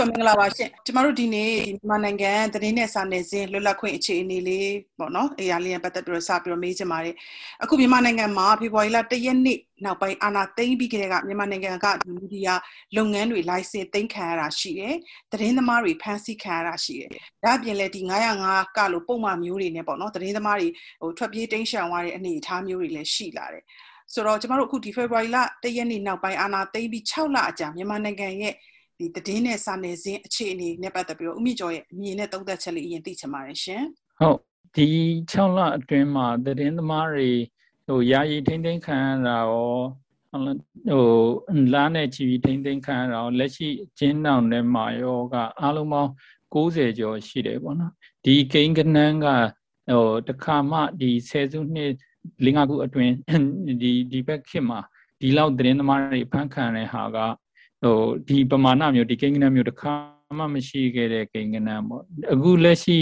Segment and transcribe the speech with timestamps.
[0.00, 7.14] ကျော်မင်္ဂလာပါရှင်ကျမတို့ဒီနေ့မြန်မာနိုင်ငံသတင်းနဲ့စာနယ်ဇင်းလွတ်လပ်ခွင့်အခြေအနေလေးပေါ့နော်အေးရလေးနဲ့ပတ်သက်ပြီးတော့စပြီးတော့မေးချင်ပါတယ်
[7.62, 12.54] အခုမြန်မာနိုင်ငံမှာဖေဖော်ဝါရီလ၁ရက်နေ့နောက်ပိုင်းအာဏာသိမ်းပြီးကြတဲ့ကမြန်မာနိုင်ငံကဒီမီဒီယာ
[12.96, 14.94] လုပ်ငန်းတွေ license သိမ်းခံရတာရှိတယ်
[15.32, 17.10] သတင်းသမားတွေဖမ်းဆီးခံရတာရှိတယ်
[17.44, 18.00] ဒါအပြင်လည်းဒီ
[18.38, 20.68] 905ကလို့ပုံမှန်မျိုးတွေနဲ့ပေါ့နော်သတင်းသမားတွေ
[21.00, 23.64] ဟိုထွက်ပြေးတိမ်းရှောင်သွားတဲ့အနေအထားမျိုးတွေလည်းရှိလာတယ်
[24.12, 28.54] ဆိုတော့ကျမတို့အခုဒီ February လ၁ရက်နေ့နောက်ပိုင်းအာဏာသိမ်းပြီး6လအကြာမြန်မာနိုင်ငံရဲ့
[29.00, 33.82] ဒီတည်င်းနဲ့စာနယ်ဇင်းအခြေအနေနဲ့ပတ်သက်ပြီးတော့ဦးမြင့်ကျော်ရဲ့အမြင်နဲ့သုံးသပ်ချက်လေးအရင်သိချင်ပါတယ်ရှင်
[34.20, 34.38] ဟုတ်
[34.76, 34.88] ဒီ
[35.32, 37.30] 6လအတွင်းမှာတည်င်းသမားတွေ
[37.86, 39.78] ဟိုယာယီထိမ့်သိမ်းခံရတာရော
[40.90, 41.06] ဟို
[41.74, 43.68] လာနဲ့ချီပြီးထိမ့်သိမ်းခံရတာရောလက်ရှိ
[43.98, 46.10] ကျင်းတောင်ထဲမှာရောကအားလုံးပေါင်း
[46.54, 47.92] 60ကျော်ရှိတယ်ပေါ့နော်
[48.24, 49.26] ဒီကိန်းကနန်းက
[49.90, 51.92] ဟိုတခါမှဒီဆယ်စုနှစ်
[52.44, 53.14] လင်းငါခုအတွင်း
[53.82, 54.80] ဒီဒီဘက်ခေတ်မှာ
[55.20, 57.18] ဒီလောက်သတင်းသမားတွေဖန်ခံရတဲ့ဟာက
[57.82, 59.94] ဟိုဒီပမာဏမျိုးဒီကိန်းကနန်းမျိုးတစ်ခါ
[60.38, 62.98] မှမရှိခဲ့တဲ့ကိန်းကနန်းပေါ့အခုလက်ရှိ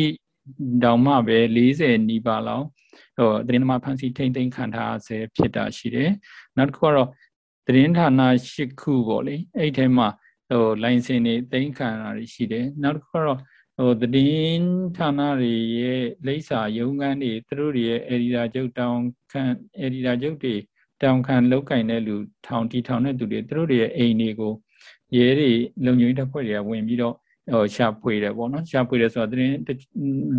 [0.84, 2.66] တောင်မှပဲ40နီးပါးလောက်
[3.18, 6.10] ဟိုသတင်းသမားဖန်စီထိမ့်သိမ်းခံထားဆဲဖြစ်တာရှိတယ်
[6.56, 7.08] နောက်တစ်ခုကတော့
[7.66, 8.08] သတင်းဌာန
[8.58, 10.08] ၈ခုပေါ့လေအဲ့ထဲမှာ
[10.48, 13.38] ဟိုလိုင်စင်တွေသိမ်းခံတာရှိတယ်နောက်တစ်ခုကတော့
[13.78, 18.98] ဟိုသတင်းဌာနတွေရဲ့လိပ်စာရုံးခန်းတွေသူတို့တွေရဲ့အယ်ဒီတာချုပ်တောင်
[19.32, 19.42] ခံ
[19.78, 20.54] အယ်ဒီတာချုပ်တွေ
[21.02, 24.52] တောင်ခံလောက်ကင်တဲ့လူထောင်တီထောင်တဲ့သူတွေသူတို့တွေရဲ့အိမ်တွေကို
[25.16, 25.50] ရဲတွေ
[25.84, 27.14] လုံခြုံရေးတပ်ဖွဲ့တွေကဝင်ပြီးတော့
[27.52, 29.54] ဟိုရှာဖွေတယ်ပေါ့နော်ရှာဖွေတယ်ဆိုတော့သတင်း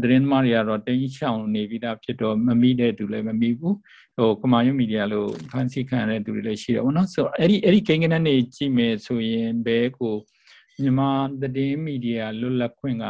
[0.02, 3.76] သတင်းသမားတွေကတော့တင်းချောင်နေပြီးသားဖြစ်တော့မမိတဲ့သူလည်းမမိဘူး
[4.18, 10.16] ဟိုကမာယွန်မီဒီယာလို့ဖန်ဆီးခံရတဲ့သူတွေလည်းရှိတယ်ပေါ့နော်ဆိုတော့အဲ့ဒီအဲ့ဒီကိန်းကနန်းတွေကြည့်မယ်ဆိုရင်ဘဲကို
[10.82, 11.10] မြန်မာ
[11.42, 13.06] သတင်းမီဒီယာလွတ်လပ်ခွင့်က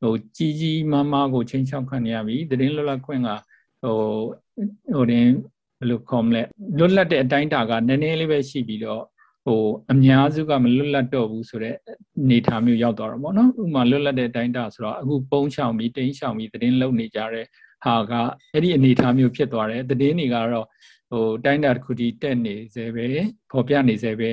[0.00, 3.28] ဟိုကြီးကြီးမားမားကိုချင်းချောက်ခံရပြီသတင်းလွတ်လပ်ခွင့်က
[3.82, 3.96] ဟို
[4.94, 5.26] ဟိုတင်
[5.78, 6.42] ဘယ်လိုခေါ်မလဲ
[6.78, 9.02] လွတ်လပ်တဲ့အတိုင်းတာကနည်းနည်းလေးပဲရှိပြီးတော့
[9.44, 9.62] ဟို
[9.92, 11.76] အများစုကမလွတ်လပ်တော့ဘူးဆိုတော့
[12.20, 17.46] အနေထားမျိုးရောက်သွားတော့ဗောနော်ဥမာလွတ်လပ်တဲ့အတိုင်းတာဆိုတော့အခုပုံးချောင်ပြီးတင်းချောင်ပြီးသတင်းလုံနေကြတဲ့
[17.84, 18.12] ဟာက
[18.52, 20.66] အဲ့ဒီအနေထားမျိုးဖြစ်သွားတယ်သတင်းတွေကတော့
[21.10, 23.06] ဟိုတိုင်းတာတစ်ခုတည်းတက်နေစေပဲ
[23.50, 24.30] ပေါ်ပြနေစေပဲ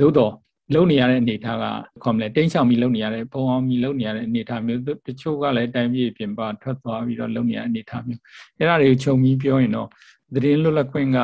[0.00, 0.34] သို့တော့
[0.74, 1.64] လုံနေရတဲ့အနေထားက
[2.02, 8.20] ခေါမလဲတင်းချောင်ပြီးလုံနေရတဲ့ပုံအောင်ပြီးလုံနေရတဲ့အနေထားမျိုးတချို့ကလည်းတိုင်းပြည်ပြင်ပထွက်သွားပြီးတော့လုံနေရတဲ့အနေထားမျိုး
[8.58, 9.88] အဲ့ဒါတွေကိုခြုံပြီးပြောရင်တော့
[10.34, 11.18] သတင်းလွတ်လပ်ခွင့်က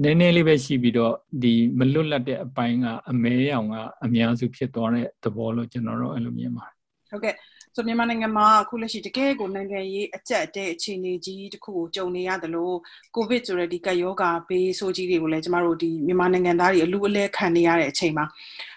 [0.00, 6.76] နည်းနည်းလေးပဲရှိပြီးတော့ဒီမလွတ်လပ်တဲ့အပိုင်းကအမဲရောင်ကအများစုဖြစ်သွားတဲ့သဘောလို့ကျွန်တော်တို့အဲ့လိုမြင်ပါတယ်
[7.10, 7.34] ဟုတ်ကဲ့
[7.74, 12.76] ဆိုမြန်မာနိုင်ငံမှာအခုလက်ရှိတကယ်ကိုနိုင်ငံရေးအကျက်တဲ့အခြေအနေကြီးတစ်ခုကိုကြုံနေရတယ်လို့
[13.14, 18.24] ကိုဗစ်ဆိုတဲ့ဒီကပ်ရောဂါဘေးဆိုးကြီးတွေကိုလည်းကျမတို့ဒီမြန်မာနိုင်ငံသားတွေအလူအလဲခံနေရတဲ့အချိန်မှာ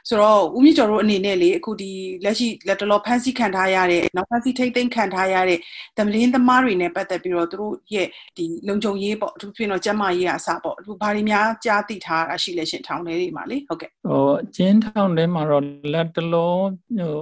[0.09, 1.91] ဆိုတော့ဦးမြင့်ကျော်တို့အနေနဲ့လေအခုဒီ
[2.23, 5.59] လက်ရှိလက်တလောဖန်ဆီးခံထားရတဲ့နောက်ဖန်ဆီးထိမ့်သိမ်းခံထားရတဲ့
[5.97, 8.07] သမလင်းသမားတွေနဲ့ပတ်သက်ပြီးတော့သူတို့ရဲ့
[8.37, 16.55] ဒီလုံခြုံရေးပေါ့အထူးဖြင့်တော့ကျန်းမာရေးအစားပေါ့အခုဘာတွေများကြားသိထားတာရှိလဲရှင်ထောင်ထဲတွေမှာလေဟုတ်ကဲ့ဟိုကျင်းထောင်ထဲမှာတော့လက်တလော
[16.99, 17.17] ဟို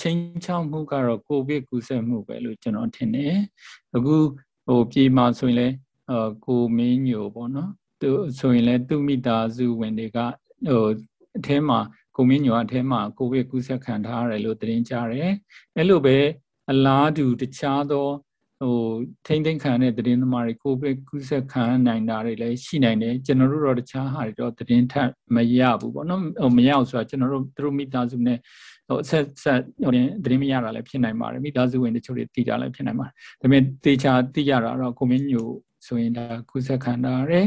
[0.00, 3.34] ချင်းချောင်းမှုကတော့ကိုဗစ်ကူးစက်မှုပဲလို့ကျွန်တော်ထင်တယ်
[3.96, 4.16] အခု
[4.66, 5.74] ဟိုပြေးမှာဆိုရင်လည်း
[6.10, 7.70] ဟိုကိုမင်းညိုပေါ့နော်
[8.00, 10.18] သူဆိုရင်လည်းသူမိသားစုဝင်တွေက
[10.68, 10.84] ဟို
[11.38, 11.80] အထဲမှာ
[12.16, 15.30] ကိုမင်းညိုအထဲမှာကိုဗစ်ကူးစက်ခံထားရတယ်လို့သတင်းကြားတယ်
[15.76, 16.18] အဲ့လိုပဲ
[16.70, 18.08] အလားတူတခြားသော
[18.62, 18.78] ဟို
[19.26, 28.38] ထိမ့်သိမ့်ခံတဲ့သတင်းသမားတွေကိုဗစ်ကူးစက်ခံနိုင်တာတွေလည်းရှိနိုင်တယ်ကျွန်တော်တို့တော့တခြားဟာတွေတော့သတင်းထပ်မရဘူးပေါ့နော်ဟိုမရအောင်ဆိုတာကျွန်တော်တို့သူတို့မိသားစုနဲ့
[28.88, 29.90] ဟိုဆက်ဆက်ဟို
[30.24, 35.46] သတင်းမရတာလည်းဖြစ်နိုင်ပါတယ်မိသားစုဝင်တချို့တွေသိတာလည်းဖြစ်နိုင်ပါတယ်ဒါပေမဲ့တေချာသိရတာတော့ကိုမင်းညို
[35.86, 37.40] ဆိုရင်ဒါကုသခန္ဓာရဲ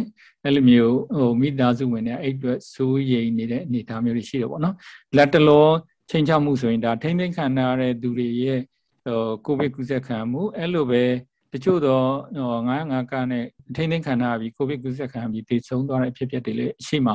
[0.43, 4.75] အဲ့လိုမျိုးဟိုမိသားစုဝင်တွေအဲ့အတွက်စိုးရိမ်နေတဲ့အနေအထားမျိုးတွေရှိတယ်ပေါ့နော်
[5.17, 5.67] လက်တလော
[6.09, 8.59] ချိန်ချမှုဆိုရင်ဒါထိမ့်သိမ့်ခန္ဓာရတဲ့သူတွေရဲ့
[9.05, 11.03] ဟိုကိုဗစ်ကုသခံမှုအဲ့လိုပဲ
[11.53, 12.07] တချို့တော့
[12.37, 13.45] ဟို905ကနဲ့
[13.75, 17.13] ထိမ့်သိမ့်ခန္ဓာပြီးကိုဗစ်ကုသခံပြီးတည်ဆုံးသွားတဲ့အဖြစ်အပျက်တွေလည်းရှိမှ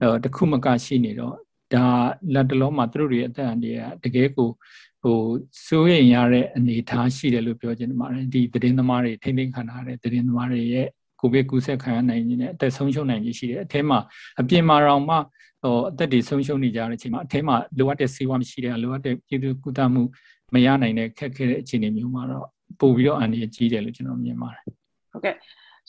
[0.00, 1.36] ဟိုတခုမကရှိနေတော့
[1.74, 1.86] ဒါ
[2.34, 4.50] လက်တလောမှာသူတို့တွေအသက်အန္တရာယ်တကယ်ကို
[5.02, 5.18] ဟို
[5.66, 10.86] စိုးရိမ်ရတဲ့အနေအထားရှိတယ်လို့ပြောချင်ပါတယ်ဒီသတင်းသမားတွေထိမ့်သိမ့်ခံထားတဲ့သတင်းသမားတွေရဲ့
[11.20, 13.98] ကိုဗစ်ကူးစက်ခံရနိုင်ခြင်းနဲ့အသက်ဆုံးရှုံးနိုင်ခြင်းရှိတယ်အထဲမှာ
[14.40, 15.16] အပြင်မှာတော့မှ
[15.62, 20.02] ဟိုအသက်တွေဆုံးရှုံးနေကြတဲ့အချိန်မှာအထဲမှာလိုအပ်တဲ့ဆေးဝါးမရှိတဲ့လိုအပ်တဲ့ပြည်သူကုသမှု
[20.54, 22.46] မရနိုင်တဲ့ခက်ခဲတဲ့အခြေအနေမျိုးမှာတော့
[22.80, 24.62] ပို့ပြီးတော့အန္တရာယ်ကြီးတယ်လို့ကျွန်တော်မြင်ပါတယ်
[25.12, 25.34] ဟုတ်ကဲ့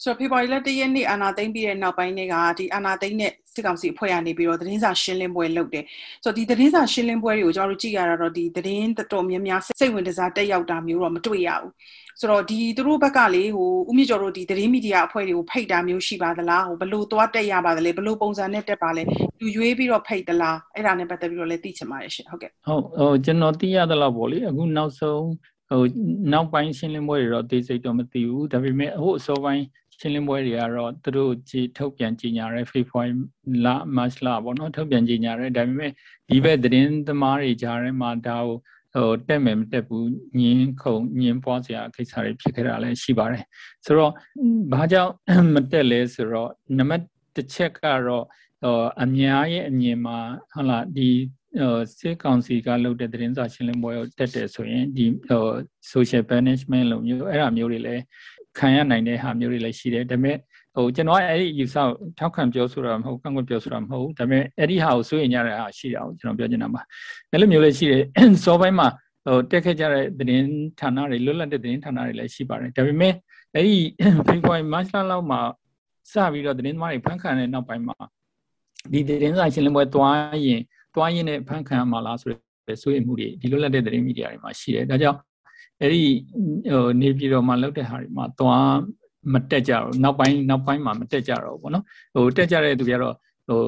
[0.02, 5.84] ဆိုတော့ဖေဖော်ဝါရီလ၁ရက်နေ့အာနာသိမ့်ပြီးတဲ့နောက်ပိုင်းတွေကဒီအာနာသိမ့်နဲ့စစ်ကောင်စီအဖွဲ့ကနေပြီးတော့သတင်းစာရှင်းလင်းပွဲလုပ်တယ်။
[6.24, 11.72] ဆိုတော့ဒီသတင်းစာရှင်းလင်းပွဲတွေကိုကျွန်တော်တို့ကြည့်ရတာတော့ဒီသတင်းတော်တော်များများစိတ်ဝင်စားတက်ရောက်တာမျိုးတော့မတွေ့ရဘူး။
[12.20, 19.02] ဆိုတော့ဒီသူတို့ဘက်ကလေဟိုဦးမြင့်ကျော်တို့ဒီသတင်းမီဒီယာအဖွဲ့တွေကိုဖိတ်တာမျိုးရှိပါသလားဟိုဘလို့သွားတက်ရပါသလဲဘလို့ပုံစံနဲ့တက်ပါလဲ
[19.40, 25.22] လူရွေးပြီးတော့ဖိတ်သလားအဲ့ဒါနဲ့ပတ်သက်ပြီးတော့လည်းသိချင်ပါတယ်ရှင်ဟုတ်ကဲ့ဟုတ်ဟိုကျွန်တော်သိရသလောက်ပေါ့လေအခုနောက်ဆုံး
[25.70, 25.82] ဟို
[26.32, 29.64] နောက်ပိုင်းရှင်းလင်းပွဲတွေတော့သိစိတ်တော့မသိဘူးဒါပေမဲ့ဟိုအစောပိုင်း
[30.00, 33.12] ရှင်းလင်းပွဲတွေကတော့သူတို့ကြည်ထုတ်ပြန်ကြေညာရဲ February
[33.64, 33.66] လ
[33.96, 35.92] March လပေါ့နော်ထုတ်ပြန်ကြေညာရဲဒါပေမဲ့
[36.28, 38.56] ဒီဘက်သတင်းသမားတွေကြားထဲမှာဒါကို
[38.94, 40.10] ဟိုတက်မယ်မတက်ဘူး
[40.40, 43.44] ညင်းခုံညင်းပွားစရာကိစ္စတွေဖြစ်ခဲ့တာလည်းရှိပါတယ်
[43.84, 44.12] ဆိုတော့
[44.72, 45.12] ဘာကြောင့်
[45.54, 47.02] မတက်လဲဆိုတော့နံပါတ်
[47.36, 48.24] တစ်ချက်ကတော့
[48.62, 50.18] ဟိုအများရဲ့အမြင်မှာ
[50.52, 51.10] ဟုတ်လားဒီ
[51.60, 55.44] ဟိုစစ်ကောင်စီကလုပ်တဲ့သတင်းစာရှင်းလင်းပွဲကိုတက်တယ်ဆိုရင်ဒီဟို
[55.92, 58.02] social punishment လို့မျိုးအဲ့အမျိုးတွေလည်း
[58.58, 60.36] ခံရနိုင်တဲ့ဟာမျိုးတွေလည်းရှိတယ်ဒါပေမဲ့
[60.74, 61.76] ဟိုကျွန်တော်အဲ့ဒီယူဆ
[62.18, 66.80] ထောက်ခံပြောဆိုတာမဟုတ်ကန့်ကွက်ပြောဆိုတာမဟုတ်ဒါပေမဲ့အဲ့ဒီဟာကိုစိုးရင်ကြတဲ့ဟာရှိတာကိုကျွန်တော်ပြောချင်တာပါ
[67.30, 68.02] အဲ့လိုမျိုးလည်းရှိတယ်
[68.44, 68.88] စောပိုင်းမှာ
[69.24, 70.46] ဟိုတက်ခဲ့ကြတဲ့သတင်း
[70.80, 73.14] ဌာနတွေလွတ်လပ်တဲ့သတင်းဌာနတွေလည်းရှိပါတယ်ဒါပေမဲ့
[73.54, 73.76] အဲ့ဒီ
[74.26, 75.40] ဖေဖော်ဝါရီမတ်လလောက်မှာ
[76.12, 77.96] စပြီးတော့သတင်းသမားတွေဖန်ခံတဲ့နောက်ပိုင်းမှာ
[78.92, 80.60] ဒီသတင်းစာရှင်းလင်းပွဲသွားရင်
[80.94, 82.30] သွားရင်လည်းဖန်ခံမှာလားဆို
[82.68, 85.18] တဲ့စိုးရိမ်မှုတွေဒီလွတ်လပ်တဲ့သတင်းမီဒီယာတွေမှာရှိတယ်ဒါကြောင့်
[85.80, 86.04] အဲ့ဒီ
[86.72, 88.70] ဟိုနေပြည်တော်မှာလောက်တဲ့ဟာတွေမှာသွား
[89.32, 91.84] မတက်ကြတော့နောက်ပိုင်းနောက်ပိုင်းမှာမတက်ကြတော့ဘောနော်
[92.14, 93.14] ဟိုတက်ကြတဲ့သူတွေကတော့
[93.48, 93.60] ဟို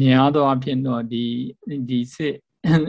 [0.00, 1.24] မြင်အားသောအဖြစ်တော့ဒီ
[1.88, 2.34] ဒီစစ်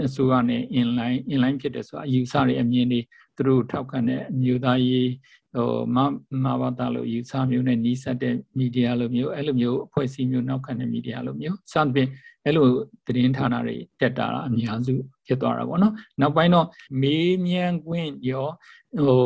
[0.06, 3.00] အစိုးရနဲ့ inline inline ဖြစ်တယ်ဆိုတာအယူဆတွေအမြင်တွေ
[3.36, 5.10] သူတို့ထောက်ခံတဲ့အမျိုးသားရေး
[5.56, 5.98] ဟိုမ
[6.44, 12.10] မဘာသာလို့ယူဆမျိုးနဲ့နီးစပ်တဲ့မီဒီယာလိုမျိုးအဲ့လိုမျိုးအဖွဲ့အစည်းမျိုးနောက်ခံတဲ့မီဒီယာလိုမျိုးစသဖြင့်
[12.46, 12.68] အဲ့လို
[13.06, 14.94] သတင်းဌာနတွေတက်တာအများစု
[15.28, 16.68] ဖြစ်သွားတာပေါ့နော်နောက်ပိုင်းတော့
[17.02, 18.48] မေးမြန်းခွင့်ရော
[19.06, 19.24] ဟို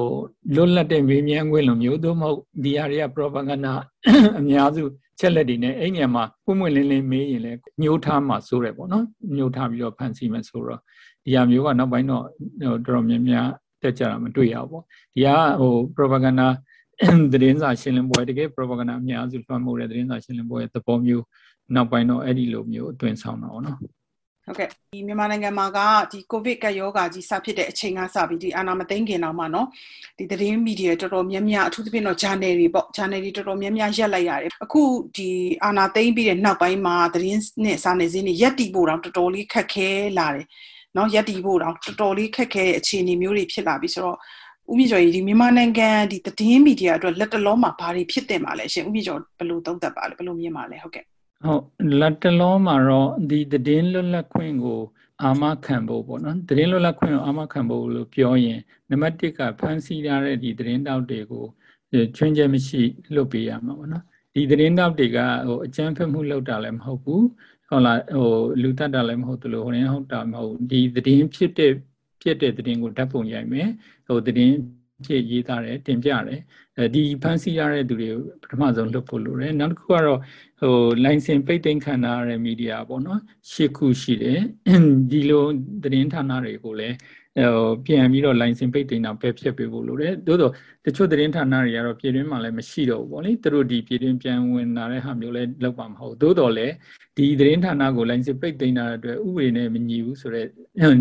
[0.56, 3.74] လွတ်လပ်တဲ့မေးမြန်းခွင့်လိုမျိုးသို့မဟုတ်ဒီဟာတွေက propaganda
[4.40, 4.84] အများစု
[5.20, 9.06] ချက်လက်တွေနဲ့အဲ့ညမှာပွင့်ပွင့်လင်းလင်းမေးရင်လည်းညှိုးထားမှဆိုတယ်ပေါ့နော်
[9.36, 10.80] ညှိုးထားပြီးတော့ဖန်ဆီးမယ်ဆိုတော့
[11.24, 12.26] ဒီဟာမျိုးကနောက်ပိုင်းတော့
[12.62, 13.48] တော်တော်များများ
[13.84, 14.84] တက်ကြတာမတွေ့ရဘူး
[15.16, 15.28] ဒီက
[15.62, 16.48] ဟို propaganda
[17.31, 21.26] သတင်းစာရှင်းလင်းပွဲတကယ် propaganda အများစုလွှမ်းမိုးတဲ့သတင်းစာရှင်းလင်းပွဲသဘောမျိုး
[21.76, 25.80] နောက်ပိုင်းတော့အဲ့ဒီလိုမျိုးအတွင်ဆောင်တာပေါ့နော်ဟုတ်ကဲ့ဒီမြန်မာနိုင်ငံမှာက
[26.12, 29.68] ဒီကိုဗစ်ကပ်ရောဂါကြီးစဖြစ်တဲ့အချိန်ကစပြီးဒီအာဏာမသိမ်းခင်တော့မှနော်
[30.18, 34.81] ဒီသတင်းမီဒီယာတော်တော်များများအထူးသဖြင့်တော့ channel တွေပေါ့ channel တွေတော်တော်များများရက်လိုက်ရတယ်အခု
[35.18, 35.30] ဒီ
[35.64, 40.46] အာဏာသိမ်းပြီးတဲ့နောက်ပိုင်းမှာသတင်းနဲ့စာနယ်ဇင်းတွေရက်တည်ဖို့တော့တော်တော်လေးခက်ခဲလာတယ်
[40.98, 44.18] နော်ရက်တည်ဖို့တောင်တော်တော်လေးခက်ခဲတဲ့အခြေအနေမျိုးတွေဖြစ်လာပြီဆိုတော့
[44.72, 51.04] ဥမြင့်ကျော်ဒီမြန်မာနိုင်ငံဒီသတင်းမီဒီယာအတွက်လက်တလုံးမှာဘာတွေဖြစ်တင်ပါလဲရှင်ဥမြင့်ကျော်ဘယ်လိုသုံးသပ်ပါလဲဘယ်လိုမြင်ပါလဲဟုတ်ကဲ့
[51.46, 51.64] ဟုတ်
[52.00, 54.82] လက်တလုံးမှာတော့ဒီသတင်းလွတ်လပ်ခွင့်ကို
[55.24, 58.60] အာမခံဖို့ပေါ့နော်သတင်းလွတ်လပ်ခွင့်ကိုအာမခံဖို့လို့ပြောရင်
[58.90, 61.46] နံပါတ်1ကဖန်ဆီးထားတဲ့ဒီသတင်းတောက်တွေကို
[62.16, 62.82] ချွင်းချက်မရှိ
[63.14, 64.04] လွတ်ပေးရမှာပေါ့နော်
[64.34, 67.26] ဒီသတင်းတောက်တွေကဟိုအကြမ်းဖက်မှုလုပ်တာလည်းမဟုတ်ဘူး
[67.69, 68.31] ဟုတ်လားဟို
[68.62, 71.71] လူတတ်တာလည်းမဟုတ်သလိုဟိုရင်ဟုတ်တာမဟုတ်ဒီသတင်းဖြစ်တဲ့
[72.21, 73.69] ဖြစ်တဲ့သတင်းကိုဓာတ်ပုံရိုက်မယ်
[74.07, 74.56] ဟိုသတင်း
[75.06, 76.42] ဖြစ်ရေးသားတယ်တင်ပြတယ်
[76.77, 80.19] အဲဒီဖန်ဆီးရတဲ့သူတွေကိုပထမဆုံးလွတ်ဖို့လိုတယ်နောက်တစ်ခုကတော့
[80.62, 80.75] ဟို
[81.06, 83.19] license ပိတ်သိမ်းခံရတဲ့ media ပေါ့နော်
[83.51, 84.39] ရှစ်ခုရှိတယ်
[85.12, 85.45] ဒီလို
[85.83, 86.95] သတင်းဌာနတွေကိုလည်း
[87.56, 90.52] ဟိုပြန်ပြီးတော့ license ပိတ်သိမ်းတာပဲဖြစ်ပေးဖို့လိုတယ်သို့တော့
[90.86, 96.74] တချို့သတင်းဌာနတွေကတော့ပြည်တွင်းမှာလည်းမရှိတော့ဘူးပေါ့လေသူတို့ဒီပြည်တွင်းပြန်ဝင်လာတဲ့ဟာမျိုးလည်းလောက်ပါမဟုတ်သို့တော့လည်း
[97.18, 100.48] ဒီသတင်းဌာနကို license ပိတ်သိမ်းတာအတွက်ဥပဒေနဲ့မညီဘူးဆိုတော့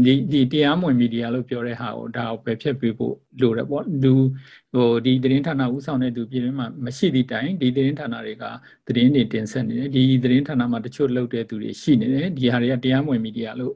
[0.06, 4.14] ဒီဒီတရားမဝင်မီဒီယာလို့ပြောတဲ့ဟာကိုဒါကိုပဲဖြတ်ပေးဖို့လိုတယ်ပေါ့လူ
[4.74, 8.44] ဟိုဒီသတင်းဌာနဥဆောင်တဲ့သူပြည်တွင်းမှာမရှိသည့်တိုင်ဒီသတင်းဌာနတွေက
[8.86, 13.74] သတင်းတွေတင်ဆက်နေတယ်ဒီသတင်းဌာနမှာတချို့လုပ်တဲ့သူတွေရှိနေတယ်ဒီဟာတွေကတရားမဝင်မီဒီယာလို့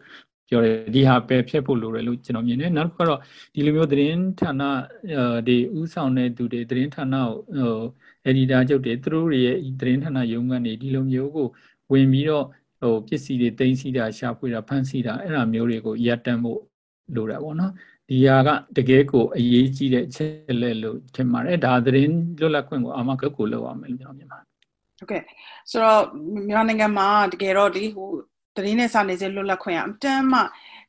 [0.52, 3.20] ပြောတယ်ဒီဟာပဲဖြတ်ဖို့လိုတယ်လို့ကျွန်တော်မြင်တယ်နောက်တစ်ခုကတော့
[3.54, 4.62] ဒီလိုမျိုးသတင်းဌာန
[5.48, 7.80] တွေဥဆောင်တဲ့သူတွေသတင်းဌာနကိုဟို
[8.24, 11.48] အက်ဒီတာချုပ်တွေသူတို့ရဲ့သတင်းဌာနရုံးကနေဒီလိုမျိုးကို
[11.92, 12.46] ဝင်ပြီးတော့
[12.80, 16.60] ဟိုပစ္စည်းတွေတင်စီတာရှာဖွေတာဖန်ဆီးတာအဲ့ဒါမျိုးတွေကိုရပ်တန့်ဖို့
[17.14, 17.72] လိုတာပေါ့နော်
[18.08, 24.46] ဒီဟာကတကယ်ကိုအရေးကြီးတဲ့ချက်လက်လို့ထင်ပါတယ်ဒါသတင်းလွတ်လပ်ခွင့်ကိုအာမကကိုလောက်အောင်မယ်လို့ကျွန်တော်မြင်ပါတယ်
[24.98, 25.22] ဟုတ်ကဲ့
[25.70, 26.02] ဆိုတော့
[26.48, 28.08] မြန်မာနိုင်ငံမှာတကယ်တော့ဒီဟို
[28.56, 30.40] သတင်းနဲ့စာနယ်ဇင်းလွတ်လပ်ခွင့်အတမ်းမှ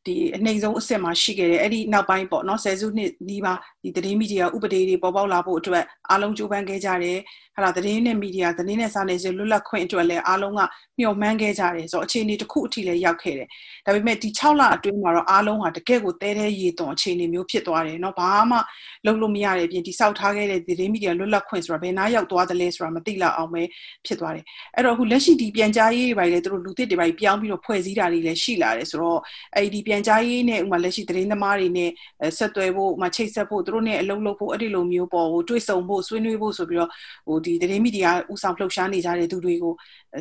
[0.07, 3.53] ဒီအနှိမ်ဆုံးအဆင့်မှာရှိခဲ့တယ်အဲ့ဒီနောက်ပိုင်းပေါ့နော်ဆယ်စုနှစ်ဒီပါ
[3.83, 7.19] ဒီသတင်းမီဒီယာဥပဒေတွေပေါ်ပေါက်လာဖို့အတွက်အားလုံးကြိုးပမ်းခဲ့ကြတယ်
[7.57, 10.61] ဟာလာသတင်းနဲ့မီဒီယာသတင်းနဲ့စာနယ်ဇင်းလွတ်လပ်ခွင့်အတွက်လည်းအားလုံးက
[10.99, 13.49] မျှော်မှန်းခဲ့ကြတယ်ဆိုတော့အခြေအနေတစ်ခုအထိလည်းရောက်ခဲ့တယ်
[13.87, 18.59] ဒါပေမဲ့ဒီ6လအတွင်းမှာတော့အားလုံးဟာတကယ့်ကိုတဲတဲရေသွန်အခြေအနေမျိုးဖြစ်သွားတယ်เนาะဘာမှ
[19.07, 23.63] လုပ်လို့မရတဲ့အပြင်ဒီစောက်ထားခဲ့တဲ့သတင်းမီဒီယာလွတ်လပ်ခွင့်ဆိုတာဘယ်နာရောက်သွားသလဲဆိုတာမသိလောက်အောင်ပဲ
[24.07, 29.21] ဖြစ်သွားတယ်အဲ့တော့အခုလက်ရှိဒီပြန်ကြားရေးတွေပိုင်းလည်းသူတို့လူသစ်တွေပိုင်းပြောင်းပြီးတော့ဖွဲ့စည်းတာတွေလည်းရှိလာတယ်ဆိုတော့
[29.55, 31.90] အဲ့ဒီပြ န်ကြားရေးနဲ့ဥမာလက်ရှိသတင်းသမားတွေနဲ့
[32.38, 36.92] ဆက်သွယ်ဖို့ဥမာချိတ်ဆက်ဖို့သူတို့နဲ့အလုပ်လုပ်ဖို့အဲ့ဒီလိုမျိုးပေါ့ဟိုတွေ့ဆုံဖို့ဆွေးနွေးဖို့ဆိုပြီးတော့
[37.28, 39.74] ဟိုဒီသတင်းမီဒီယာဥဆောင်လှုပ်ရှားနေကြတဲ့သူတွေကို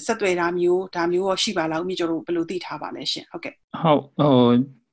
[0.06, 4.48] ဆက်သွယ်တာမျိုးဒါမျိုးရောရှိပါလားဦးမြင့်ကျော်တို့ဘယ်လိုသိထားပါလဲရှင်ဟုတ်ကဲ့ဟုတ်ဟို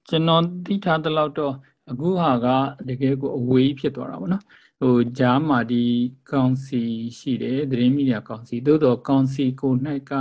[0.09, 1.53] ကျွန်တော်သိထားတဲ့လောက်တော့
[1.91, 2.47] အခုဟာက
[2.89, 4.43] တကယ်ကိုအဝေးဖြစ်သွားတာပေါ့နော်
[4.81, 5.83] ဟိုဂျားမာဒီ
[6.31, 6.81] ကောင်စီ
[7.17, 9.73] ရှိတယ်သတင်းမီဒီယာကောင်စီသို့တော့ကောင်စီကို၌
[10.09, 10.11] က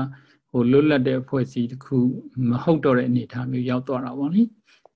[0.53, 1.97] ဟိုလွတ်လပ်တဲ့အဖွဲ့အစည်းတစ်ခု
[2.51, 4.43] မဟုတ်တော့တဲ့အနေအထားမျိုးရောက်သွားတာပေါ့နိ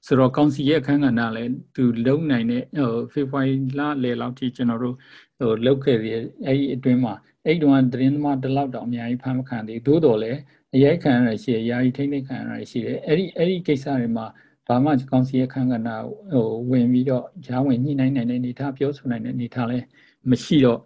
[0.07, 4.97] ဆိုတော့ကောင်စီရဲ့အခန်းကဏ္ဍလည်းသူလုံနိုင်တဲ့ဟိုဖေဖော်ဝါရီလလယ်လောက်ထိကျွန်တော်တို့
[5.39, 6.15] ဟိုလောက်ခဲ့ပြီး
[6.47, 7.15] အဲ့ဒီအတွင်းမှာ
[7.47, 10.39] အဲ့တုန်းကသတင်းသမားတလောက်တောင်အများကြီးဖမ်းမခံသေးသို့တော်လည်း
[10.75, 14.27] အရိုက်ခံရရှိရယာယီထိမ့်သိမ့်ခံရရှိတယ်အဲ့ဒီအဲ့ဒီကိစ္စတွေမှာ
[14.67, 15.89] ဘာမှကောင်စီရဲ့ခန်းကဏ္ဍ
[16.33, 19.85] ဟိုဝင်ပြီးတော့ဂျားဝင်ညှိနှိုင်းနိုင်တဲ့အနေထားပြောဆိုနိုင်တဲ့အနေထားလည်း
[20.31, 20.81] မရှိတော့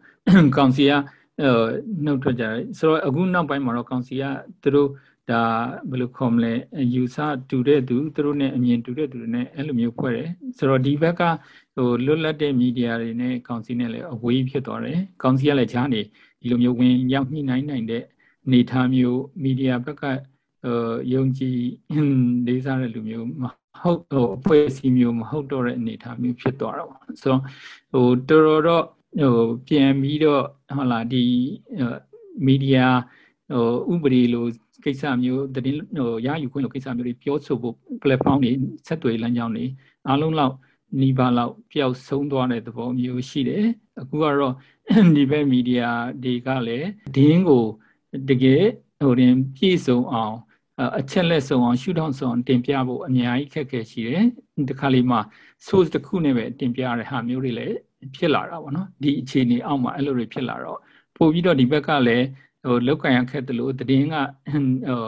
[0.57, 1.01] ကောင်စီကဟို
[2.05, 4.25] နှုတ်ထွက်ကြတယ်ဆိုတော့အခုနောက်ပိုင်းမှာတော့ကောင်စီက
[4.63, 4.91] သူတို့
[5.31, 5.43] ဒါ
[5.91, 6.53] ဘယ်လိုခေါ်မလဲ
[6.95, 7.17] ယူဆ
[7.51, 11.23] တူတဲ့သူသူတို့ ਨੇ အမြင်တူတဲ့သူတွေ ਨੇ အဲ့လိုမျိုးဖွဲ့တယ်ဆိုတော့ဒီဘက်က
[11.77, 16.01] ဟိုလွတ်လပ်တဲ့မီဒီယာတွေနဲ့ကောင်စီနဲ့လည်းအဝေးဖြစ်သွားတယ်ကောင်စီကလည်းဂျားနေ
[16.41, 18.03] ဒီလိုမျိုးဝင်ရောက်ညှိနှိုင်းနိုင်တဲ့
[18.47, 20.05] အနေထားမျိုးမီဒီယာဘက်က
[20.65, 21.59] ဟိုယုံကြည်
[22.47, 23.45] လေးစားတဲ့လူမျိုးမ
[23.83, 27.43] ဟုတ်ဟိုအဖွဲ့အစည်းမျိုးမဟုတ်တော့တဲ့အနေအထားမျိုးဖြစ်သွားတော့ဆိုတော့
[27.93, 28.85] ဟိုတော်တော်တော့
[29.21, 30.43] ဟိုပြန်ပြီးတော့
[30.77, 31.25] ဟုတ်လားဒီ
[32.47, 32.87] မီဒီယာ
[33.53, 34.47] ဟိုဥပဒေလို
[34.85, 38.53] ကိစ္စမျိုးတည်ဟိုရယူခွင့်လိုကိစ္စမျိုးတွေပြောဆိုဖို့ platform တွေ
[38.87, 39.65] ဆက်သွယ်လမ်းကြောင်းတွေ
[40.09, 40.55] အားလုံးလောက်
[41.01, 43.65] နီးပါးလောက်ပျောက်ဆုံးသွားတဲ့သဘောမျိုးရှိတယ်
[44.01, 44.55] အခုကတော့
[45.17, 45.91] ဒီဘက်မီဒီယာ
[46.23, 47.65] တွေကလည်းဒင်းကို
[48.29, 48.65] တကယ်
[49.01, 50.37] ဟိုရင်ပြည့်စုံအောင်
[50.99, 54.25] အချက်လက်ဆုံးအောင်ရှုထောင့်ဆုံးအောင်တင်ပြဖို့အများကြီးခက်ခဲရှိတယ်
[54.69, 55.21] ဒီခါလေးမှာ
[55.67, 57.77] source တစ်ခုနဲ့ပဲတင်ပြရတဲ့ဟာမျိုးတွေလည်း
[58.17, 60.79] ဖြစ်လာတာပေါ့နော်ဒီအခြေအနေအောက်မှာအဲ့လိုတွေဖြစ်လာတော့
[61.17, 62.27] ပို့ပြီးတော့ဒီဘက်ကလည်း
[62.67, 64.17] ဟိုလောက်ကန်ရခက်တယ်လို့တည်င်းက
[64.89, 65.03] ဟို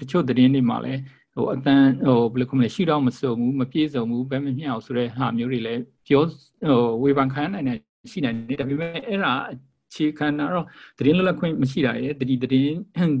[0.00, 1.00] တချို့တည်င်းတွေမှာလည်း
[1.34, 6.22] ဟိုအတန်းဟိုဘယ်လိုခေါ်မလဲရှုထောင့်မစုံဘူးမပြည့်စုံဘူးဘယ်မမျှအောင်ဆိုတဲ့ဟာမျိုးတွေလည်းပြော
[6.64, 7.78] ဟိုဝေဖန်ခံနိုင်တဲ့
[8.10, 9.32] ရှိနိုင်တယ်ဒါပေမဲ့အဲ့ဒါ
[9.94, 10.66] ခြေခံတာတော့
[10.98, 12.74] သတင်းလွတ်လပ်ခွင့်မရှိတာရဲ့တတိသတင်း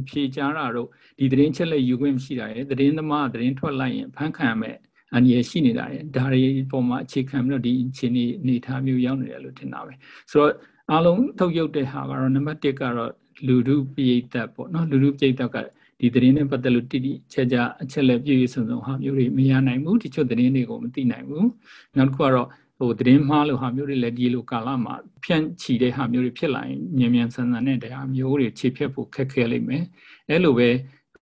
[0.08, 0.88] ဖြေချတာတော့
[1.18, 4.76] ဒီသတင်းချက်လက်ယူခွင့်မရှိတာရဲ့သတင်းသမားသတင်းထွက်လိုက်ရင်ဖမ်းခံရမယ်
[5.14, 9.92] အန္တရာယ်ရှိနေတာရဲ့ဒါတွေပုံမှာအခြေခံပြီးတော့ဒီအခြေအနေအနေထားမျိုးရောက်နေတယ်လို့ထင်တာပဲ
[10.30, 10.52] ဆိုတော့
[10.90, 13.12] အားလုံးထုတ်ရုပ်တဲ့ဟာကတော့နံပါတ်1ကတော့
[13.46, 15.56] လူလူပိဋကပေါ့နော်လူလူပိဋကက
[15.98, 21.48] ဒီသတင်းနဲ့ပတ်သက်လို့တိတိကျကျအချက်လက်ပြည့်စုံစုံဟာမျိုးတွေမရနိုင်ဘူးတချို့သတင်းတွေကိုမသိနိုင်ဘူး
[21.96, 29.84] နောက်တစ်ခုကတော့ဟိုသတင်းမှားလို့ဟာမျိုးတွေလည်းဒီလိုကာလမှာဖြန့်ချီတဲ့ဟာမျိုးတွေဖြစ်လာရင်မြန်မြန်ဆန်ဆန်နဲ့တရားမျိုးတွေခြေဖြတ်ဖို့ခက်ခဲလိမ့်မယ်
[30.28, 30.68] အဲလိုပဲ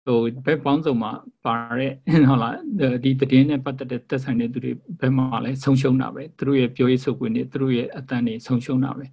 [0.06, 1.12] ဟိုဘက်ပေါင်းစုံမှာ
[1.44, 1.92] ပါတဲ့
[2.28, 2.56] ဟုတ်လား
[3.04, 9.04] ဒီသတင်းနဲ့ပတ်သက်တဲ့သက်ဆိုင်တဲ့သူတွေဘက်မှာလည်းဆုံးရှုံးတာပဲသူတို့ရဲ့ပြောရေးဆိုခွင့်တွေသူတို့ရဲ့အတန်းတွေဆုံးရှုံးတာပဲ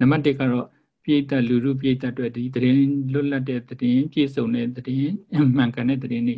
[0.00, 0.66] နံပါတ်1ကတော့
[1.04, 2.78] ပြည်သက်လူလူပြည်သက်အတွက်ဒီသတင်း
[3.12, 5.12] လွတ်လပ်တဲ့သတင်းပြည့်စုံတဲ့သတင်း
[5.56, 6.36] မှန်ကန်တဲ့သတင်းတွေ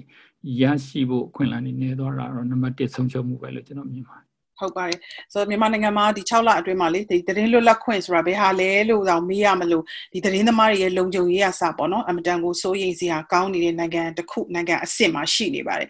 [0.61, 4.30] ရရှိဖို့အခွင့်အလမ်းတွေနေသွားတာတော့နံပါတ်1ဆုံးရှုံးမှုပဲလို့ကျွန်တော်မြင်ပါတယ်
[4.61, 4.99] ဟုတ်ပါတယ်
[5.33, 15.89] ဆိုတော့မြန်မာနိုင်ငံမှာဒီ6လအတွင်းမှာလေဒီသတင်းလွတ်လပ်ခွင့်ဆိုတာဘယ်ဟာလဲလို့တော့မေးရမလို့ဒီသတင်းသမားတွေရဲ့လုံခြုံရေးအစပေါ့နော်အမတန်ကိုစိုးရိမ်စရာကောင်းနေတဲ့နိုင်ငံတစ်ခုနိုင်ငံအဆင့်မှာရှိနေပါတယ်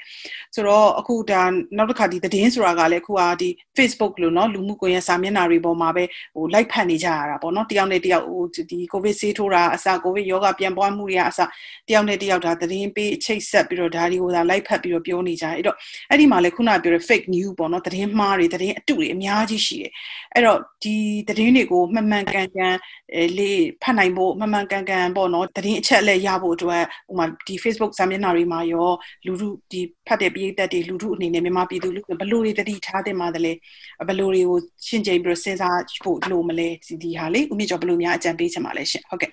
[0.54, 1.42] ဆိုတော့အခုဒါ
[1.76, 11.40] နောက်တစ်ခါဒီသတင်းဆိုတာကလည်းအခုကဒီ Facebook လို့နော်လူမှုကွန်ရက်စာမျက်နှာတွေပေါ်မှာပဲဟို like ဖတ်နေကြရတာပေါ့နော်တယောက်နဲ့တယောက်ဟိုဒီ covid ဆေးထိုးတာအစ covid ယောဂပြန်ပွားမှုတွေကအစ
[11.88, 15.76] တယောက်နဲ့တယောက်ဒါသတင်းပေးချိတ်ဆက်ပြီးတော့ဒါတွေကိုဒါ like ဖတ်ပြီးတော့ပြောနေကြတယ်အဲ့တော့
[16.10, 19.92] အဲ့ဒီမှာလည်းခုနပြောတဲ့ fake news ပေါ့နော်သတင်းမှားတွေသတင်းအတုတွေအများကြီးရှိတယ်
[20.34, 20.94] အဲ့တော့ဒီ
[21.28, 22.76] သတင်းတွေကိုမှန်မှန်ကန်ကန်
[23.38, 28.90] လေးဖတ်နိုင်ဖို့မှန်မှန်ကန်ကန်ပေါ့နော်သတင်းအချက်အလက်ရဖို့အတွက်ဥမာဒီ Facebook စာမျက်နှာတွေမှာရော
[29.26, 33.52] လူထုဒီဖတ်တဲ့ပြည်သက်တွေလူထုအနေနဲ့မြန်မာပြည်သူလူဘလို့တွေတတိထားတင်ပါတယ်လေ
[34.08, 39.30] ဘလို့တွေကိုရှင်းကြိမ်ပြီးတော့စဉ်းစားဖို့လို့မလဲဒီဒီဟာလေဥမြင့်ကျော်ဘလို့များအကြံပေးချင်ပါလဲရှင်ဟုတ်ကဲ့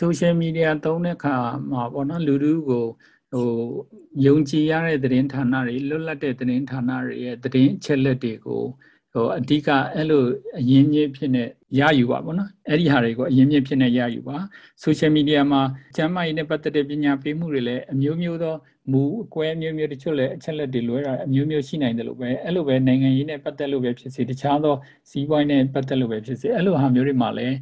[0.00, 1.36] social media သုံးတဲ့အခါ
[1.70, 2.86] မှာပေါ့နော်လူထုကို
[3.34, 3.50] ဟို
[4.26, 8.62] ယုံကြည်ရတဲ့သတင်းဌာနတွေလွတ်လပ်တဲ့သတင်းဌာနတွေရဲ့သတင်းအချက်လက်တွေကို
[9.12, 10.24] ဟိုအဓိကအဲ့လို
[10.58, 11.44] အရင်းမြစ်ဖြစ်နေ
[11.78, 14.36] ရယူပါဗောနော်အဲ့ဒီဟာတွေကိုအရင်းမြစ်ဖြစ်နေရယူပါ
[14.82, 15.60] ဆိုရှယ်မီဒီယာမှာ
[15.96, 18.54] ကျမ်းမာရေးနဲ့ပတ်သက်တဲ့ပညာပေးမှုတွေလည်းအမျိုးမျိုးသော
[18.92, 24.74] မူအကွဲမျိုးမျိုးတချို့လည်းအချက်လက်တွေလွဲတာအမျိုးမျိုးရှိနိုင်တယ်လို့ပဲအဲ့လိုပဲနိုင်ငံရေးနဲ့ပတ်သက်လို့ပဲဖြစ်စေတခြားသော
[25.10, 27.56] စီးပွားရေးနဲ့ပတ်သက်လို့ပဲဖြစ်စေအဲ့လိုဟာမျိုးတွေမှာလည်း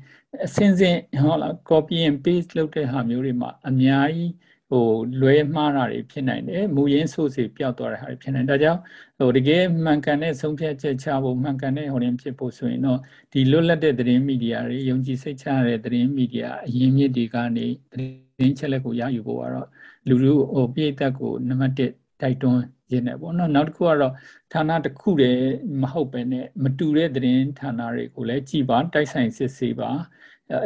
[0.47, 4.31] အစင်းစင်းဟုတ်လား copy and paste လုပ်တဲ့ဟာမျိုးတွေမှာအများကြီး
[4.73, 4.89] ဟို
[5.21, 8.81] လွဲမှားတာတွေဖြစ်နိုင်တယ်မူရင်းဆိုစီပျောက်သွားတဲ့ဟာတွေဖြစ်နိုင်ဒါကြောင့်
[9.19, 12.99] ဟိုတကယ်မှန်ကန်တဲ့ဆုံးဖြတ်ချက်ချဖို့မှန်ကန်တဲ့ဟိုရင်ဖြစ်ဖို့ဆိုရင်တော့
[13.33, 17.95] ဒီလွတ်လပ်တဲ့သတင်းမီဒီယာတွေယုံကြည်စိတ်ချရတဲ့သတင်းမီဒီယာအရင်းမြစ်တွေကနေသ
[18.39, 19.69] တင်းချက်လက်ကိုရယူဖို့ကတော့
[20.09, 21.81] လူလူဟိုပြည်သက်ကိုနံပါတ်1
[22.23, 22.63] တိုက်တွန်း
[22.93, 24.13] ရင်းနေပေါ့နော်နောက်တစ်ခုကတော့
[24.53, 25.45] ဌာနတစ်ခုတည်း
[25.83, 29.91] မဟုတ်ပဲနဲ့မတူတဲ့သတင်းဌာနတွေကိုလည်းကြည်ပါတိုက်ဆိုင်စစ်ဆေးပါ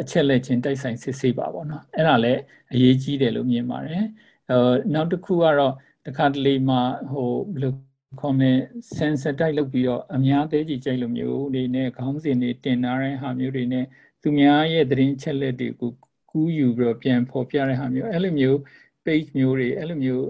[0.01, 2.41] အချက်လက်ချင်းတိုက်ဆိုင်စစ်ဆေးပါပေါ့နော်အဲ့ဒါလည်း
[2.73, 4.03] အရေးကြီးတယ်လို့မြင်ပါတယ်
[4.49, 4.57] အဲ
[4.93, 5.73] နောက်တစ်ခုကတော့
[6.07, 6.81] တခါတလေမှာ
[7.11, 7.73] ဟိုဘယ်လို
[8.21, 8.51] ခေါ်မလဲ
[8.97, 13.85] sensor တိုက်လုပ်ပြီးတော့အများသေးကြီးကြိုက်လိုမျိုးတွေနဲ့ခေါင်းစဉ်တွေတင်ထားတဲ့ဟာမျိုးတွေနဲ့
[14.21, 15.91] သူများရဲ့သတင်းချက်လက်တွေကို
[16.31, 18.57] ကူးယူပြီးတော့ပြန်ဖော်ပြတဲ့ဟာမျိုးအဲ့လိုမျိုး
[19.05, 20.23] page မျိုးတွေအဲ့လိုမျိုး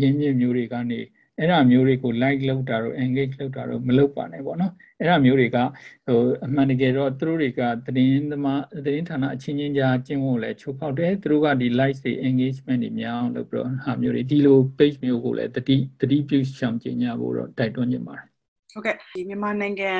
[0.00, 1.00] ရင်းမြစ်မျိုးတွေကနေ
[1.38, 5.58] အဲ့ဒါမျိုးတွေကို like လုပ်တာတို့ engage လုပ်တာတို့မလုပ်ပါနဲ့ပေါ့နော်အဲ့ဒါမျိုးတွေက
[6.06, 18.26] ဟိုအမှန်တကယ်တော့သူတို့တွေကသတင်းသမားသတင်းဌာနအချင်းချင်းကြားကျင့်ဝတ်လဲချိုးဖောက်တယ်သူတို့ကဒီ like တွေ engagement တွေများအောင်လုပ်ပြီးတော့ဟာမျိုးတွေဒီလို page မျိုးကိုလည်းတတိတတိပြုရှောင်ကျင်ကြဖို့တော့တိုက်တွန်းနေပါတယ်
[18.72, 19.92] ဟုတ်ကဲ့ဒီမြန်မာနိုင်ငံ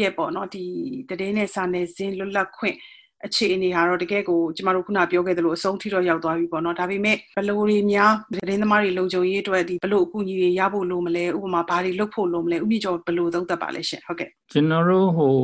[0.00, 0.64] ရဲ့ပေါ့နော်ဒီ
[1.08, 2.76] တည်င်းနဲ့စာနယ်ဇင်းလွတ်လပ်ခွင့်
[3.26, 15.36] အခြေအနေဟာတော့တကယ်ကိုကျမတို့ခုနပြောခဲ့သလိုအဆုံးထိတော့ရောက်သွားပြီပေါ့နော်ဒါပေမဲ့ဘလို့တွေများသတင်းသမားတွေလုံခြုံရေးအတွက်ဒီဘလို့အကူအညီတွေရဖို့လိုမလဲဥပမာဘာတွေလုပ်ဖို့လိုမလဲဥမြင့်ကျော်ဘလို့သုံးသပ်ပါလဲရှင်ဟုတ်ကဲ့ကျွန်တော်တို့ဟို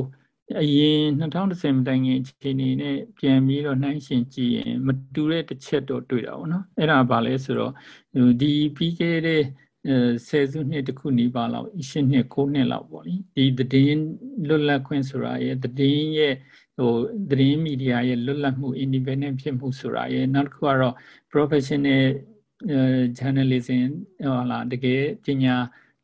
[0.61, 7.73] အရင်2010မတိုင်ခင်အခြေအနေနဲ့ပြန်ပြီးတော့နှိုင်းယှဉ်ကြည့်ရင်မတူတဲ့တစ်ချက်တော့တွေ့တာပေါ့နော်အဲ့ဒါဘာလဲဆိုတော့
[8.41, 9.43] ဒီပြီးခဲ့တဲ့
[10.29, 14.05] ဆယ်စုနှစ်တခုနီးပါလောက်ရှစ်နှစ်9နှစ်လောက်ပေါ့လေဒီသတင်း
[14.49, 16.35] လွတ်လပ်ခွင့်ဆိုတာရဲ့သတင်းရဲ့
[16.79, 16.93] ဟို
[17.31, 20.95] သတင်းမီဒီယာရဲ့လွတ်လပ်မှု independent ဖြစ်မှုဆိုတာရဲ့နောက်တစ်ခုကတော့
[21.33, 22.05] professional
[23.19, 23.89] journalism
[24.25, 25.57] ဟောလာတကယ်ပညာ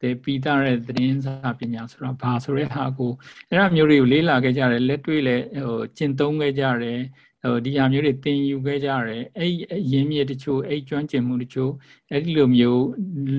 [0.02, 3.12] တဲ့ပြီးသားတဲ့သတင်းစာပညာဆိုတာဘာဆိုတဲ့ဟာကို
[3.50, 5.36] အဲ့ဒါမျိုးတွေကိုလေ့လာခဲ့ကြတယ်လက်တွေ့လဲ
[5.66, 7.00] ဟိုကျင့်သုံးခဲ့ကြတယ်
[7.44, 9.52] ဟိုဒီဟာမျိုးတွေသင်ယူခဲ့ကြရတယ်အဲ့
[9.92, 11.72] ရင်းမြစ်တချို့အဲ့ကျွမ်းကျင်မှုတချို့
[12.10, 12.84] အဲ့ဒီလိုမျိုး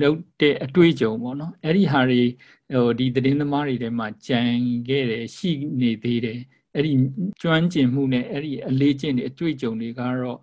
[0.00, 2.22] လုပ်တဲ့အတွေ့အကြုံပေါ့နော်အဲ့ဒီဟာတွေ
[2.72, 4.40] ဟိုဒီသတင်းသမားတွေထဲမှာကြံ
[4.88, 6.38] ခဲ့တယ်ရှိနေသေးတယ်
[6.74, 6.92] အဲ့ဒီ
[7.40, 10.38] ကျွမ်းကျင်မှုနဲ့အဲ့ဒီအလေးကျင့်တွေအတွေ့အကြုံတွေကတော့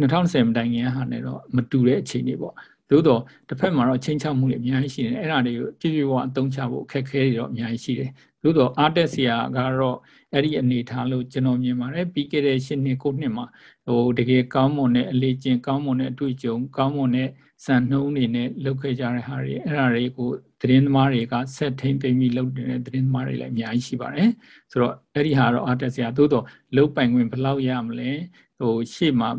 [0.00, 2.54] 2010မတိုင်ခင်ဟာနဲ့တော့မတူတဲ့အခြေအနေပေါ့
[2.90, 8.10] သို့တော့တစ်ဖက်မှာတော့ချင်းချောက်မှုတွေအများကြီးရှိတယ်အဲ့ဒါတွေကိုပြည့်ပြည့်ဝအသုံးချဖို့အခက်အခဲတွေတော့အများကြီးရှိတယ်
[8.42, 9.98] သို့တော့အားတက်စရာကတော့
[10.32, 13.46] အဲ့ဒီအနေထားလို့ကျွန်တော်မြင်ပါတယ်ပြီးခဲ့တဲ့၈နှစ်9နှစ်မှာ
[13.86, 17.28] ဟိုတကယ်ကောင်းမွန်တဲ့အလေးကျင့်ကောင်းမွန်တဲ့အတွေ့အကြုံကောင်းမွန်တဲ့
[17.64, 20.30] စံနှုန်းတွေနဲ့လုပ်ခဲ့ကြတဲ့ဟာတွေအဲ့ဒါတွေကို
[20.60, 24.30] သတင်းသမားတွေကဆက်ထိန်သိမ်းပြီးလုပ်နေတဲ့သတင်းသမားတွေလည်းအများကြီးရှိပါတယ်
[24.70, 26.44] ဆိုတော့အဲ့ဒီဟာတော့အားတက်စရာသို့တော့
[26.76, 28.10] လုတ်ပိုင်ခွင့်ဘယ်လောက်ရမလဲ
[28.58, 29.30] ဟိုရှေ့မှာ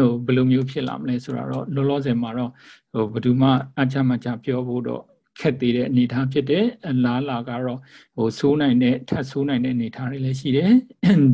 [0.00, 2.50] ဟိုဘယ်လိုမျိုးဖြစ်လာမလဲဆိုတာတော့လောလောဆယ်မှာတော့
[2.92, 3.48] ဟိုဘယ်သူမှ
[3.80, 5.02] အချမချပြောဖို့တော့
[5.40, 7.78] ခက်သေးတဲ့အနေအထားဖြစ်တယ်အလားလာကတော့
[8.16, 10.72] ဟိုဆိုးနိုင်တဲ့ထပ်ဆိုးနိုင်တဲ့အနေအထားတွေလည်းရှိတယ်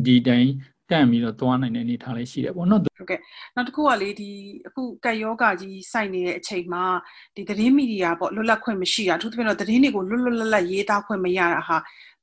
[0.05, 0.51] ဒီတိုင်း
[0.91, 3.19] တန့်ပြီးတော့သွားနိုင်တဲ့အနေအထားလေးရှိတယ်ပေါ့နော်ဟုတ်ကဲ့
[3.55, 4.29] နောက်တစ်ခုကလေဒီ
[4.67, 6.83] အခုကက်ယောဂကြီးစိုက်နေတဲ့အချိန်မှာ
[7.35, 11.77] ဒီသတင်းမီဒီယာပေါ့လွတ်လပ်ခွင့်မရှိတာအထူးသဖြင့်တော့သတင်းတွေကိုလွတ်လွတ်လပ်လပ်ရေးသားခွင့်မရတာဟာ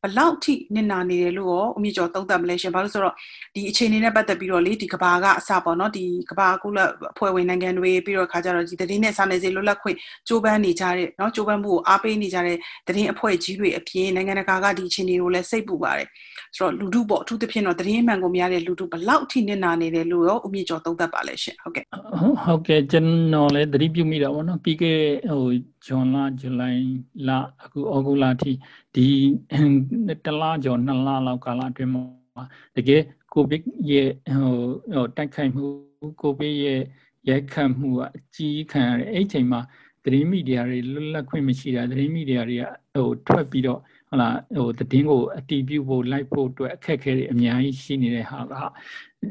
[0.05, 3.15] ဘလောက်ထိနစ်နာနေတယ်လို့ရောအမြင့်ကျော်သုံးသပ်မလဲရှင်ဘာလို့ဆိုတော့
[3.55, 6.79] ဒီအခြေအနေနဲ့ပတ်သက်ပြီးတော့လေဒီကဘာကအစပေါ့နော်ဒီကဘာကုလ
[7.13, 9.97] အဖွဲ့ဝင်နိုင်ငံတွေပြီးတော့ခါကြတော့ဒီသတင်းနဲ့စာနယ်ဇင်းလွတ်လပ်ခွင့်
[10.29, 12.57] ကြိုးပမ်းနေကြတဲ့နော်ကြိုးပမ်းမှုကိုအားပေးနေကြတဲ့
[12.89, 16.09] သတင်းအဖွဲ့ကြီးတွေအပြင်နိုင်ငံတကာကဒီအခြေအနေကိုလည်းစိတ်ပူပါတယ်
[16.57, 21.85] ဆိုတော့လူထုပေါ့အထူးသဖြင့်တော့သတင်းမှန်ကိုမရတဲ့လူထုဘလောက်ထိနစ်နာနေတယ်လို့ရောအမြင့်ကျော်သုံးသပ်ပါလဲရှင်ဟုတ်ကဲ့
[22.45, 24.99] ဟုတ်ကဲ့ကျွန်တော်လည်းသတိပြုမိတာပေါ့နော်ပြီးခဲ့
[25.31, 25.45] ဟို
[25.87, 26.83] ဇွန်လဇူလိုင်
[27.29, 27.31] လ
[27.65, 28.53] အခုဩဂုတ်လအထိ
[28.95, 29.09] ဒီ
[30.25, 32.45] တလကျော်နှစ်လလောက်ကာလအတွင်းမှာ
[32.77, 33.03] တကယ်
[33.33, 34.57] ကိုဗစ်ရဲ့ဟို
[34.95, 35.65] ဟိုတိုက်ခိုက်မှု
[36.21, 36.81] ကိုဗစ်ရဲ့
[37.29, 39.61] ရိုက်ခတ်မှုကအကြီးခံရတဲ့အဲ့ချိန်မှာ
[40.05, 48.55] သတင်းမီဒီယာတွေလွတ်လပ်ခွင့်မရှိတာသတင်းမီဒီယာတွေကဟိုထွက်ပြီးတော့ဟုတ်လားဟိုသတင်းကိုအတီးပြုဖို့လိုက်ဖို့အတွက်အခက်အခဲတွေအများကြီးရှိနေတဲ့ဟာက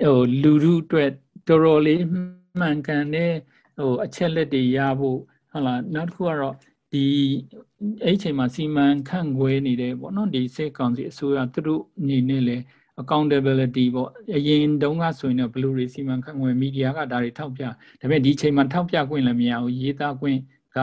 [0.03, 1.09] ဟိုလူထုအတွက်
[1.47, 2.03] တော်တော်လေး
[2.59, 3.33] မှန်ကန်တဲ့
[3.77, 5.19] ဟိုအချက်လက်တွေရဖို့
[5.51, 6.55] ဟုတ်လားနောက်တစ်ခုကတော့
[6.93, 7.05] ဒီ
[8.05, 12.57] အဲ့ချိန်မှာစီမံခန့်ခွဲနေတယ်ပေါ့နော်ဒီစစ်ကောင်စီအစိုးရသူတို့အနေနဲ့လေ
[13.01, 20.39] accountability ပေါ့အရင်တုန်းကဆိုရင်တော့ဘလူတွေစီမံခန့်ခွဲမီဒီယာကဒါတွေထောက်ပြဒါပေမဲ့ဒီချိန်မှာထောက်ပြခွင့်လည်းမရဘူးရေးသားခွင့်
[20.75, 20.77] က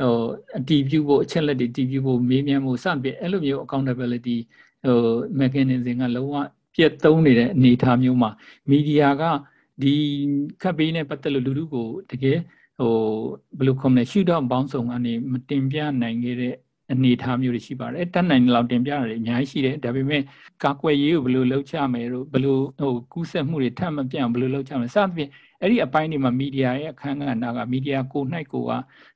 [0.00, 0.14] ဟို
[0.58, 4.36] အတီးပြုဖို့အချက်လက်တွေတီးပြုဖို့မေးမြန်းဖို့စပြအဲ့လိုမျိုး accountability
[4.84, 4.98] ဟို
[5.40, 6.36] mechanism ကလုံးဝ
[6.74, 8.30] ပြတ်သုံးနေတဲ့အနေအထားမျိုးမှာ
[8.70, 9.22] မီဒီယာက
[9.82, 9.94] ဒီ
[10.62, 12.38] ခက်ပေးနဲ့ပတ်သက်လို့လူလူကိုတကယ်
[12.78, 12.94] ဟို
[13.58, 16.54] ဘယ်လိုခေါ်မလဲရှုထောင့်ပေါင်းစုံကနေမတင်ပြနိုင်ခဲ့တဲ့
[16.92, 20.22] အနေအထားမျိုးတွေရှိပါတယ်တတ်နိုင်တဲ့လောက်တင်ပြရတယ်အများကြီးရှိတယ်ဒါပေမဲ့
[20.64, 28.72] ကာကွယ်ရေးကိုဘယ်လိုလုပ်ချမယ်တို့ဘယ်လိုဟိုကူးစက်မှုတွေထပ်မပြန့်ဘယ်လိုလုပ်ချမယ်စသဖြင့်အဲ့ဒီအပိုင်းတွေမှာမီဒီယာရဲ့အခန်းကဏ္ဍကမီဒီယာကို၌ကိုက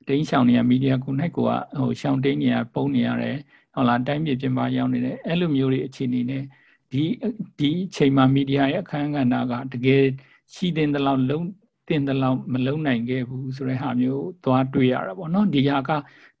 [0.07, 3.37] ဒိန်းရှောင်နေရမီဒီယာကို၌ကိုကဟိုရှောင်တိန်နေရပုံနေရတယ်
[3.73, 6.43] ဟုတ်လားတိုင်းပြည်ပြင်ပရောက်နေတယ်အဲ့လိုမျိုးတွေအခြေအနေနဲ့
[6.91, 7.03] ဒီ
[7.59, 10.03] ဒီအချိန်မှာမီဒီယာရဲ့အခန်းကဏ္ဍကတကယ်
[10.53, 11.47] ရှိတဲ့လောက်လုံး
[11.93, 15.91] တင်တဲ့လောက်မလုံနိုင်ခဲ့ဘူးဆိုတဲ့ဟာမျိုးသွားတွေ့ရတာပေါ့နော်ဒီဟာက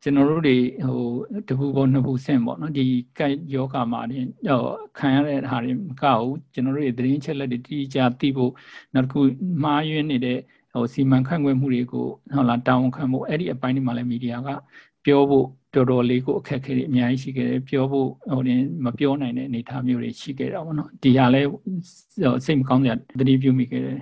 [0.03, 1.01] ကျွန်တော်တို့တွေဟို
[1.47, 2.85] တပူပေါ်နှစ်ပူဆင့်ပေါ့နော်ဒီ
[3.17, 4.61] ကက်ယောဂမှာတင်ဟို
[4.97, 8.51] ခံရတဲ့ဟာတွေမကဘူးကျွန်တော်တို့တွေသတင်းချက်လက်တွေတိကျသိဖို့
[8.93, 9.21] နောက်တစ်ခု
[9.63, 10.39] မှားယွင်းနေတဲ့
[10.73, 14.49] ဟိုစီမံခန့်ခွဲမှုတွေကိုဟုတ်လားတောင်းခံဖို့အဲ့ဒီအပိုင်းတွေမှာလည်းမီဒီယာက
[15.05, 21.49] ပြောဖို့တော်တော်လေးကိုအခက်အခဲတွေအများကြီးရှိခဲ့တယ်ပြောဖို့ဟိုတင်မပြောနိုင်တဲ့အနေအထားမျိုးတွေရှိခဲ့တာပေါ့နော်ဒီဟာလည်း
[22.45, 23.99] စိတ်မကောင်းစရာတတိပြုမိခဲ့တယ်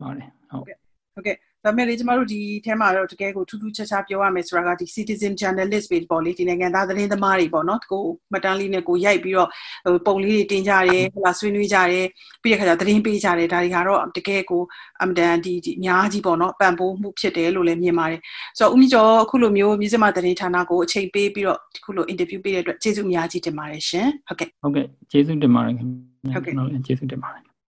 [0.00, 0.87] ပါတယ်ဟုတ်
[1.18, 9.48] ဟုတ်ကဲ့ဒါပေမဲ့လေကျမတို့ဒီထဲမှာတော့တကယ်ကိုထူးထူးခြားခြားပြောရမယ်ဆိုတာကဒီ citizen journalist ပဲပေါ့လေဒီနိုင်ငံသားသတင်းသမားတွေပေါ့နော်ကိုမှတ်တမ်းလေးနဲ့ကိုရိုက်ပြီးတော့
[9.84, 12.06] ဟိုပုံလေးတွေတင်ကြတယ်ဟလာဆွေးနွေးကြတယ်
[12.42, 14.62] ပြီးတဲ့ခါကျသတင်းပေးကြတယ်ဒါတွေကတော့တကယ်ကို
[15.02, 18.20] အမတန်ဒီဒီအများကြီးပေါ့နော်ပံ့ပိုးမှုဖြစ်တယ်လို့လည်းမြင်ပါတယ်
[18.58, 25.86] ဆိုတော့ဦးမြင့်ကျော်အခုလိုမျိုးမြို့စမသတင်းဌာနကိုအချိန်ပေးပြီးတော့အခုလို interview ပေးတဲ့အတွက်ကျေးဇူးအများကြီးတင်ပါတယ်ရှင်ဟုတ်ကဲ့ဟုတ်ကဲ့ကျေးဇူးတင်ပါတယ်ခင်
[26.32, 27.47] ဗျာဟုတ်ကဲ့ကျေးဇူးတင်ပါတယ်